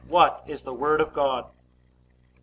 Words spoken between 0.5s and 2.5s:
the Word of God? A.